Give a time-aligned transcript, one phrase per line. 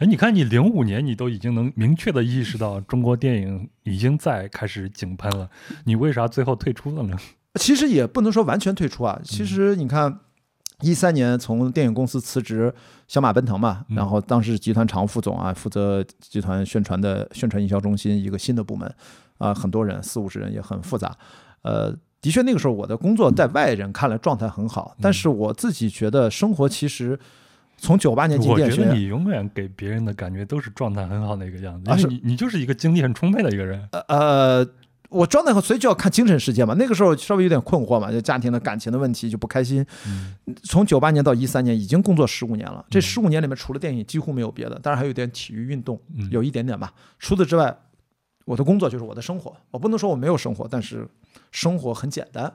[0.00, 5.50] 哎，你看，你零五年你都已经能明确的意识到中国电影已经在开始井喷了，
[5.84, 7.14] 你为啥最后退出了呢？
[7.60, 9.20] 其实也不能说完全退出啊。
[9.22, 10.20] 其实你看，
[10.80, 12.72] 一三年从电影公司辞职，
[13.08, 18.90] 小马奔腾嘛，然后当时集团常务副总啊，负责集团宣传的宣传营销中心一个新的部门，
[19.36, 21.14] 啊，很多人四五十人也很复杂。
[21.60, 27.20] 呃，的确那个时候我的工作在外人看来状态很好，但是我自己觉得生活其实。
[27.80, 33.88] 从九八年进电影学院，你永远给别人的感觉都是状态很好的一个样子，因为你你就是一个精力很充沛的一个人。
[34.08, 34.64] 呃，
[35.08, 36.74] 我状态好，所以就要看精神世界嘛。
[36.74, 39.84] 那个时候稍微有点困惑嘛，就家庭的感情的问题就不开心。
[40.62, 42.84] 从九八年到一三年，已经工作十五年了。
[42.90, 45.98] 这十五年里面，除了电影，几乎没有别的，当然还有点体育运动，
[46.30, 46.92] 有一点点吧。
[47.18, 47.74] 除此之外，
[48.50, 49.56] 我的工作就是我的生活。
[49.70, 51.06] 我不能说我没有生活，但是
[51.52, 52.52] 生活很简单。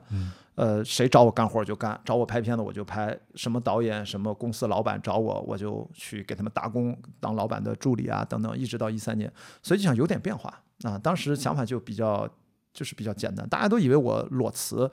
[0.54, 3.18] 呃，谁找我干活就干，找我拍片子我就拍。
[3.34, 9.32] 什么导演、什么公司老板找我，我就去给他们打工，当老板的助理啊，等等，一直到一三年。
[9.62, 10.98] 所以就想有点变化啊。
[10.98, 12.28] 当时想法就比较，
[12.74, 13.48] 就是比较简单。
[13.48, 14.90] 大家都以为我裸辞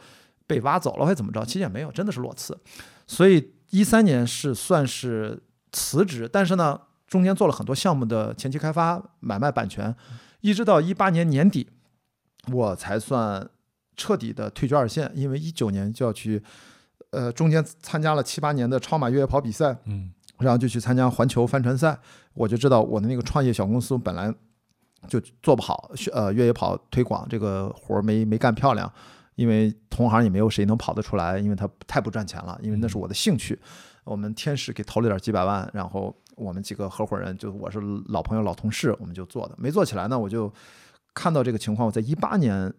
[0.47, 1.43] 被挖走了，还怎么着？
[1.43, 2.57] 其实也没有，真的是裸辞。
[3.05, 5.43] 所以一三年是算是
[5.73, 9.93] 辞职，但是呢，中间做了很多项目的前期开发、买卖版权，
[10.43, 11.67] 一直到一八年年底，
[12.51, 13.49] 我才算。
[13.95, 16.41] 彻底的退居二线，因为一九年就要去，
[17.11, 21.95] 呃，中间参加了七八年的超马越野跑比赛，嗯，然后就去参加环球帆船赛，
[22.33, 24.33] 我就知道我的那个创业小公司本来
[25.07, 28.91] 就做不好，呃，越野跑推广这个活儿没没干漂亮，
[29.35, 33.59] 因为同行也没有谁能跑得出来，因为它太不赚钱了，因为那是我的兴趣，
[34.03, 40.51] 我们天使给投了点几百万，然后我们几个合伙人就我是老朋友老同事，我们就做的，没做起来呢，我就
[41.13, 42.73] 看到这个情况，我在一八年。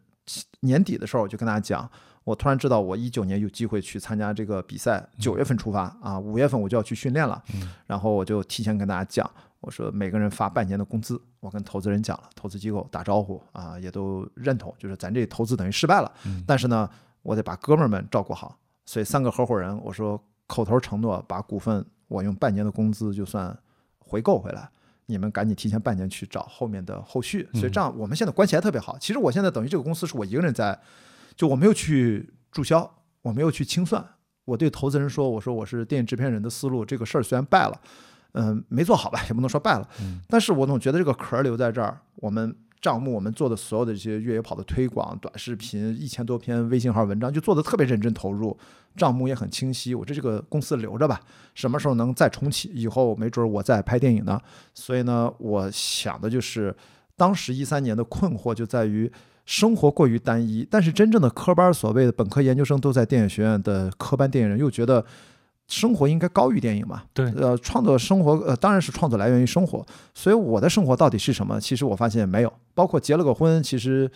[0.60, 1.86] 年底的时候，我就跟大家讲，
[2.24, 7.42] 我突然知道我一九年有机会去参加这个比赛，九月份出发啊，五月份我就要去训练了。
[7.86, 9.30] 然后我就提前跟大家讲，
[9.60, 16.10] 我说每个人发半年的工资，我跟投资人讲了，投资机构打招呼啊，也都认同，就是咱这投资等于失败了。
[16.46, 16.88] 但是呢，
[17.20, 18.56] 我得把哥们儿们照顾好，
[18.86, 23.56] 所以三个合伙人，我说口头承诺把股份，我用半年的工资就算
[23.98, 24.68] 回购回来。
[25.06, 28.96] 你们赶紧提前半年去找后面的后续，所以这样我们现在关系还特别好。
[28.98, 30.78] 其实我现在等于这个公司是我一个人在，
[31.36, 32.90] 就我没有去注销，
[33.20, 34.02] 我没有去清算。
[34.46, 37.80] 我对投资人说：“我说我是电影制片人的思路，这个事儿虽然败了，
[38.32, 39.88] 嗯，没做好吧，也不能说败了，
[40.28, 48.54] 但是我总觉得这个壳留在这儿，我们。”账目我们做的所有的这些越野跑的推广、短视频一千多篇微信号文章，就做的特别认真投入，
[48.94, 49.94] 账目也很清晰。
[49.94, 51.18] 我这这个公司留着吧，
[51.54, 52.70] 什么时候能再重启？
[52.74, 54.38] 以后没准我再拍电影呢。
[54.74, 56.76] 所以呢，我想的就是，
[57.16, 59.10] 当时一三年的困惑就在于
[59.46, 65.02] 生活过于单一，但是真正的科班所谓的本科研究生都在电影学院的科班电影人又觉得。
[65.66, 67.04] 生活应该高于电影嘛？
[67.12, 69.84] 对，呃，创作生活，呃，当然是创作来源于生活。
[70.12, 71.58] 所以我的生活到底是什么？
[71.60, 74.10] 其实我发现没有，包括结了个婚，其实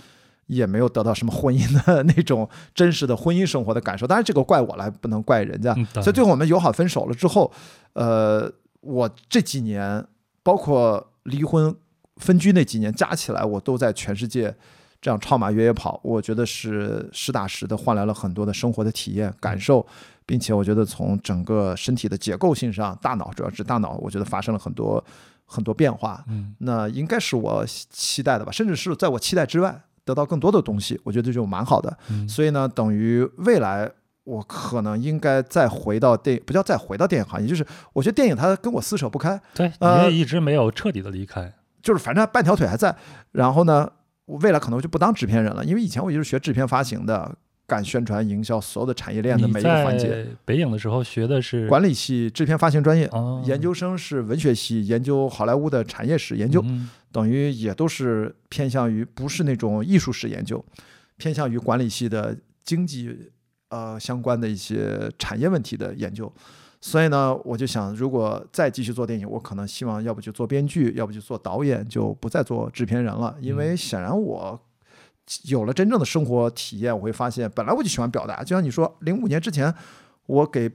[0.46, 4.06] 也没有得到什么婚姻的那种真实的婚姻生活的感受。
[4.06, 5.74] 当然这个怪我了，不能怪人家。
[5.94, 7.50] 所以最后我们友好分手了之后，
[7.94, 8.50] 呃，
[8.80, 10.04] 我这几年，
[10.42, 11.74] 包括离婚、
[12.16, 14.54] 分居那几年加起来，我都在全世界
[15.00, 16.00] 这样超马越野跑。
[16.02, 19.86] 我觉得是实打实的换来了很多的生活的体验感受。
[20.26, 25.02] 并且我觉得从整个身体的结构性上，大脑主要是大脑，我觉得发生了很多
[25.46, 26.22] 很多变化。
[26.28, 31.96] 嗯，那应该是我期待的吧，甚至是在我期待之外得到更多的东西，我觉得就蛮好的。
[32.10, 33.90] 嗯所以呢，等于未来
[34.24, 39.40] 我可能应该再回到电，不叫再回到电影行业，就是我觉得电影它跟我撕扯不开。
[39.54, 41.50] 对，也一直没有彻底的离开，
[41.82, 42.94] 就是反正半条腿还在。
[43.32, 43.90] 然后呢，
[44.28, 47.36] 我未来可能就不当制片人了，因为以前我就是学制片发行的。
[47.68, 50.26] 干宣传营销，所有的产业链的每一个环节。
[50.46, 53.06] 北影的时候学的是管理系制片发行专业，
[53.44, 56.64] 研究生是文学系，研究好莱坞的产业史研究，
[57.12, 60.64] 等于也都是偏向于不是那种艺术史研究，
[61.18, 62.34] 偏向于管理系的
[62.64, 63.30] 经济
[63.68, 66.32] 呃相关的一些产业问题的研究。
[66.80, 74.60] 所以呢，我就想，如果再继续做电影，我可能希望要不就做编剧，要不就做导演，就不再做制片人了，因为显然我。
[75.44, 78.42] 有了真正的生活体验，我会发现，本来我就喜欢表达。
[78.42, 79.74] 就像你说，零五年之前，
[80.24, 80.70] 我给《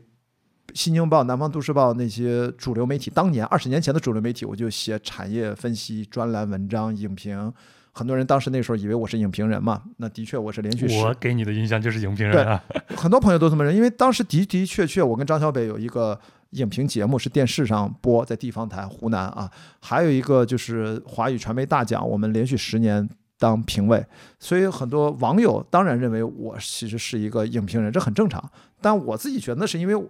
[0.76, 7.52] 新京报》《南方都市报》那些主流媒体，当年二十年前的主流媒体，我就写产业分析、专栏文章、影评。
[7.94, 10.88] 很多人当时那时候以为我是影评人嘛，那的确我是连续。
[11.00, 12.62] 我给你的印象就是影评人啊。
[12.96, 16.20] 很多朋友都这么认，因为当时的的确确，我跟张小北有一个
[16.50, 19.50] 影评节目是电视上播，在地方台湖南啊，
[19.80, 23.08] 还有一个就是华语传媒大奖，我们连续十年。
[23.40, 24.06] 当评委，
[24.40, 28.42] 所以很多网友当然认为我其实是一个影评人，这很正常。
[28.80, 30.08] 但我自己觉得那是因为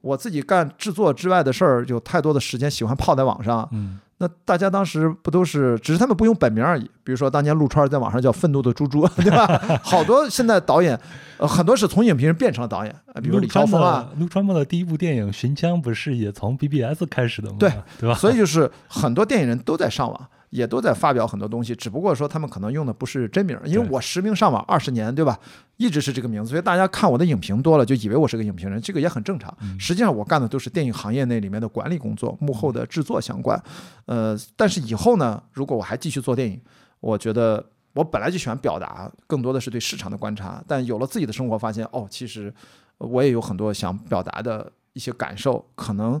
[0.00, 3.68] 我自己干制作之外的事儿，有太多的时间喜欢泡在网上。
[3.70, 6.84] 嗯，那大家当时不都是，只是他们不用本名而已。
[7.02, 9.46] 比如说当年陆川在网上叫愤怒的猪猪，对吧？
[9.82, 10.98] 好多现在导演，
[11.38, 17.56] 呃，很多是从影评人变成了导演，呃比如李霄峰啊，陆川梦的第一部电影《寻枪》不是也从 BBS 开始的吗？
[17.58, 18.14] 对对吧？
[18.14, 25.36] 所以就是很多电影人都在上网，也都在发表很多东西，只不过说他们可能用的不是真名，因为我实名上网二十年，对吧？
[25.78, 29.52] 一直是这个名字，所以大家看我的影评多了，就以为我是个影评人，这个也很正常。
[29.80, 33.60] 实际上我干的都是电影行业内里面的管理工作，幕后的制作相关。
[34.06, 36.60] 呃，但是以后呢，如果我还继续做电影，
[37.00, 40.62] 我觉得我本来就喜欢表达，更多的是对市场的观察。
[40.68, 42.54] 但有了自己的生活，发现哦，其实
[42.98, 46.20] 我也有很多想表达的一些感受，可能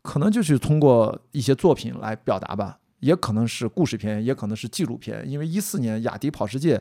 [0.00, 5.22] 可能就是通过一些作品来表达吧，也可能是故事片，也可能是纪录片。
[5.26, 6.80] 因为一四年雅迪跑世界。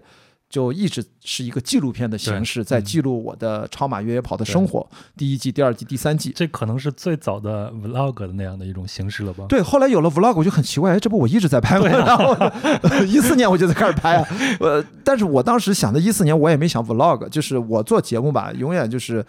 [0.50, 4.88] 就一直是一个纪录片的形式，在记录我的超马越野跑的生活。
[5.18, 9.46] 第一季、第二季、第三季，这可能是最早的 vlog 的那样的一种形式了吧？
[9.50, 11.88] 对，后来有了 vlog，我就很奇怪，哎，这不我一直在拍吗？
[11.88, 12.38] 然后
[13.04, 14.28] 一四年我就在开始拍啊，
[14.60, 19.26] 呃，但是我当时想的，一四年我也没想 vlog，就是我做节目吧，永远就是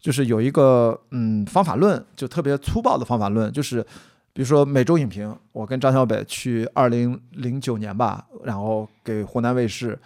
[0.00, 3.80] 就是有一个嗯方法论，就特别粗暴的方法论，就是
[4.32, 9.98] 比如说每周影评，我跟张小北去二零零九年吧，然后给湖南卫视，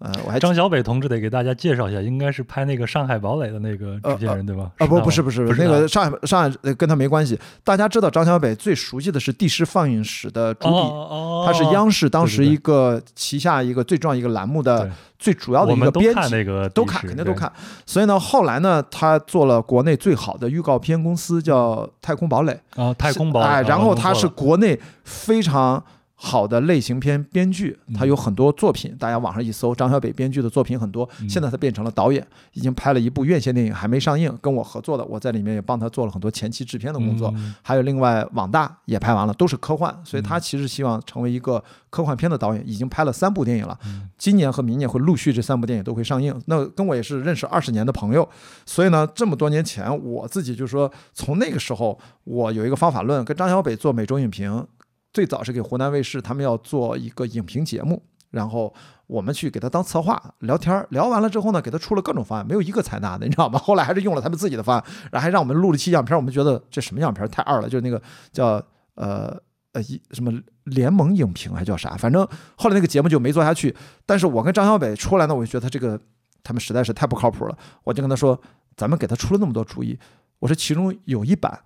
[0.00, 4.68] 呃，我还张小北同志得给大家介绍一下，应该是拍那个《上海堡垒》的那个制片人对吧？
[4.78, 10.74] 啊不不是不是不是那个上海上海呃跟他没关系，大家知道张小北最熟悉的是帝师放映室的主笔。
[10.74, 17.50] 哦他是央视当时一个旗下一个最重要一个栏目的最主要的一个编辑，看那个都看，肯定都看。
[17.84, 22.58] 所以呢，后来呢，他做了国内最好的预告片公司，叫太空堡垒。
[22.74, 24.76] 啊，太空堡垒然后他是国内
[25.06, 25.82] 非常
[26.18, 31.06] 好的类型片编剧，嗯他有很多作品，大家网上一搜，张小北编剧的作品很多。
[31.20, 37.30] 嗯现在他变成了导演，已经拍了一部院线电影，还没上映，跟我合作的，我在里面也帮他做了很多前期制片的工作。
[37.36, 46.34] 嗯还有另外网大也拍完了，都是科幻，所以嗯他其实希望成为一个科幻片的导演，已经拍了三部电影了嗯，今年和明年会陆续这三部电影都会上映。
[46.46, 48.26] 那跟我也是认识二十年的朋友，
[48.64, 54.66] 所以呢，这么多年前我自己就说，从那个时候我有一个方法论，跟张小北做每周影评，
[55.16, 58.74] 最早是给湖南卫视，他们要做一个影评节目，然后。
[59.08, 63.56] 我们去给他当策划聊天，聊完了之后呢，给他出了各种方案，没有一个采纳的，你知道吗？
[63.56, 68.02] 后来还是用了他们自己的方案，然后还让我们录了期样片，我们觉得这什么样片太二了，就是那个
[68.32, 68.60] 叫
[68.96, 69.40] 呃
[69.74, 70.32] 呃一什么
[70.64, 72.26] 联盟影评还叫啥，反正
[72.56, 73.72] 后来那个节目就没做下去。
[74.04, 75.96] 但是我跟张小北出来呢，我就觉得他这个
[76.42, 78.36] 他们实在是太不靠谱了，我就跟他说，
[78.76, 79.96] 咱们给他出了那么多主意，
[80.40, 81.56] 我说其中有一版。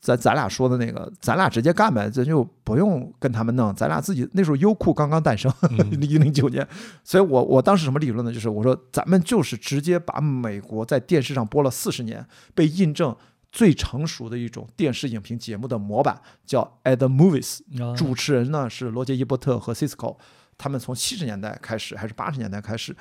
[0.00, 6.66] 咱咱俩说的那个，咱俩直接干呗，咱就不用跟他们弄，咱俩自己那时候优酷刚刚诞生， 嗯一零九年，
[7.04, 8.32] 所以我我当时什么理论呢？
[8.32, 13.14] 就是我说咱们就是直接把美国在电视上播了四十年，被印证
[13.52, 20.16] 最成熟的一种电视影评节目的模板，叫 At the Movies，啊主持人呢是罗杰伊伯特和 Cisco，
[20.56, 22.96] 他们从七十年代开始还是八十年代开始。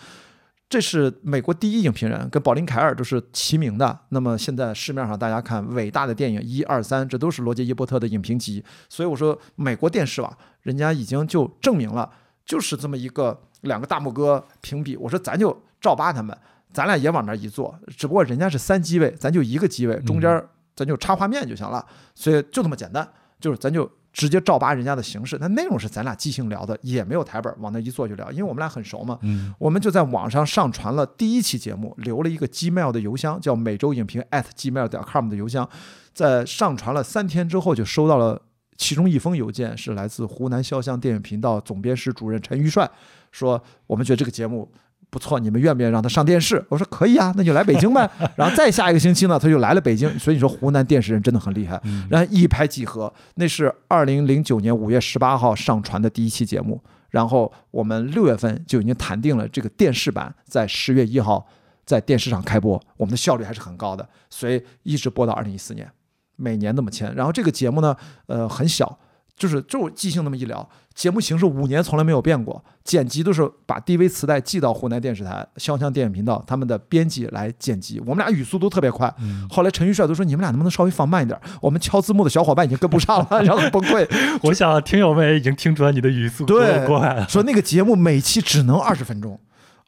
[0.69, 3.99] 这是美国第一影评人，跟保林凯尔都是齐名的。
[4.09, 8.63] 那么现在市面上大家看伟大的电影一二三，这都是罗杰伊伯特的影评集。
[8.87, 10.31] 所以我说，美国电视网
[10.61, 12.07] 人家已经就证明了，
[12.45, 14.95] 就是这么一个两个大拇哥评比。
[14.95, 16.37] 我说咱就照扒他们，
[16.71, 20.45] 咱俩也往那一坐，只不过人家是三机位，咱就一个机位，中间
[20.75, 21.83] 咱就插画面就行了。
[22.13, 23.89] 所以就这么简单，就是咱就
[24.19, 25.37] 直接照扒人家的形式。
[25.39, 29.17] 那内容是咱俩即兴聊的，也没有台本，往那一坐就聊，因为我们俩很熟嘛。
[29.21, 35.69] 嗯我们就在网上上传了第一期节目，留了一个 Gmail 的邮箱，叫每周影评 at gmail 点 com 的邮箱，
[36.13, 38.41] 在上传了三天之后，就收到了
[38.75, 42.91] 其中一封邮件，是来自湖南潇湘电影频道总编室主任陈玉帅，
[43.31, 44.69] 说我们觉得这个节目。
[45.09, 46.63] 不错，你们愿不愿意让他上电视？
[46.69, 48.09] 我说可以啊，那就来北京呗。
[48.37, 50.07] 然后再下一个星期呢，他就来了北京。
[50.19, 51.79] 所以你说湖南电视人真的很厉害。
[51.85, 61.47] 嗯然后一拍即合，那是二零零九年五月十八号上传的第一期节目，然后我们六月份就已经谈定了这个电视版在十月一号
[61.85, 65.89] 在电视上开播，我们的效率还是很高的，所以一直播到二零一四年，
[66.35, 67.13] 每年那么签。
[67.15, 67.95] 然后这个节目呢，
[68.27, 68.99] 呃，很小。
[69.39, 81.39] 就是就即兴那么一聊，节目形式五年从来没有变过，剪辑都是把 DV 磁带寄到湖南电视台潇湘电影频道，他们的编辑来剪辑，我们俩语速都特别快，嗯，后来陈玉帅都说你们俩能不能稍微放慢一点？
[81.61, 84.05] 我们敲字幕的小伙伴已经跟不上了， 然后很崩溃。
[84.43, 87.25] 我想听友们也已经听出来你的语速对多快了。
[87.29, 89.39] 说那个节目每期只能二十分钟，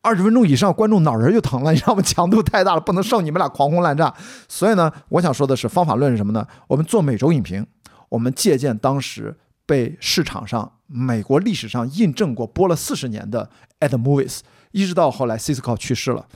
[0.02, 2.02] 二十分钟以上观众脑仁儿就疼了，你知道吗？
[2.02, 4.14] 强度太大了，不能受你们俩狂轰滥炸。
[4.48, 6.48] 所以呢，我想说的是方法论是什么呢？
[6.68, 7.66] 我们做每周影评，
[8.12, 13.50] 我们借鉴当时被市场上美国历史上印证过播了四十年的
[13.80, 14.40] At the Movies，
[14.72, 16.28] 一直到后来 Cisco 去世了，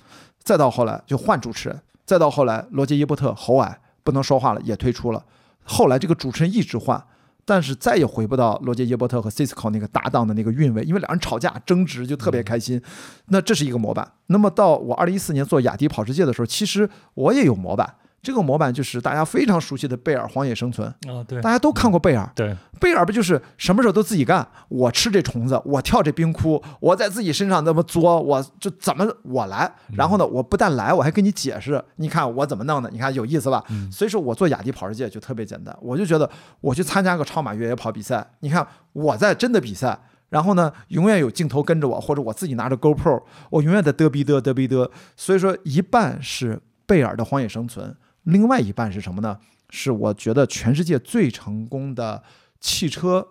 [0.41, 5.25] 再到后来就换主持人，再到后来罗杰伊伯特喉癌不能说话了也退出了，
[5.63, 7.03] 后来这个主持人一直换。
[7.48, 12.82] 但是再也回不到罗杰耶伯特和 Cisco 那个搭档的那个韵味，因为两人吵架争执就特别开心。
[13.27, 14.13] 那这是一个模板。
[14.27, 17.98] 那么到我二零一四年做雅迪跑世界的时候，其实我也有模板。
[18.25, 22.27] 这个模板就是大家非常熟悉的贝尔《荒野生存》啊，对，大家都看过贝尔。
[22.34, 24.46] 对，贝尔不就是什么时候都自己干？
[24.67, 29.72] 我吃这虫子，我跳这冰窟，我在自己身上那么作，我就怎么我来。
[29.94, 33.63] 然后呢，我不但来，我还跟你解释，你看我怎么弄的，你看有意思吧？
[33.91, 36.27] 所以说我做雅迪跑世界就特别简单，我就觉得
[36.62, 44.89] 我去参加个超马越野跑比赛，你看我在真的比赛，然后呢，永远有镜头跟着我，或者我自己拿着 GoPro，我永远在嘚逼嘚嘚逼嘚。
[45.15, 47.89] 所以说一半是贝尔的《荒野生存》。
[48.25, 49.39] 另外一半是什么呢？
[49.72, 52.22] 是我觉得全世界最成功的
[52.62, 53.27] 汽车，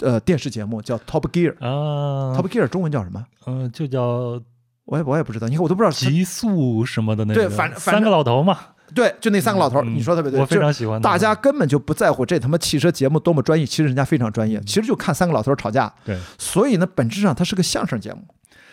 [0.00, 2.36] 呃，电视节目叫 Top Gear 啊。
[2.36, 3.26] Top Gear 中文叫什么？
[3.46, 4.42] 嗯，就叫
[4.84, 5.48] 我也我也不知道。
[5.48, 8.58] 你看我都不知道极速什么的那对，反三个老头嘛。
[8.94, 9.82] 对，就那三个老头。
[9.82, 11.00] 你说特别对，我非常喜欢。
[11.00, 14.60] 大家根本就不在乎这他妈汽车节目多么专业，其实人家非常专业。
[14.62, 15.92] 其实就看三个老头吵架。
[16.04, 18.22] 对，所以呢，本质上它是个相声节目。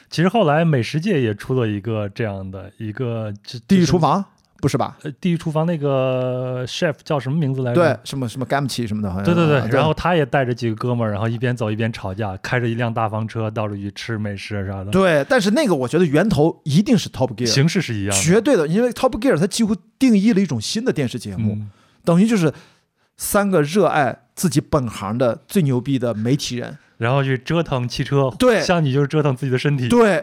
[0.10, 3.32] 其实后来美食界也出了一个这样的一个
[3.68, 4.22] 《地狱厨房》。
[4.60, 4.98] 不是吧？
[5.04, 7.82] 呃，地狱厨房那个 chef 叫什么名字来着？
[7.82, 9.24] 对，什么什么 Gamchi 什么的，好像。
[9.24, 14.92] 对对对，然后他也带着几个哥们儿，然后一边走一边吵架，开着一辆大房车到处去吃美食啥的。
[14.92, 21.58] 对，但是那个我觉得源头一定是 Top Gear，形式是一样的，绝对的，因为 Top Gear 它几乎定义了一种新的电视节目，
[22.04, 22.52] 等于就是
[23.16, 26.78] 三个热爱自己本行的最牛逼的媒体人。
[26.98, 30.16] 然后去折腾汽车，对，像你就是折腾自己的身体，对，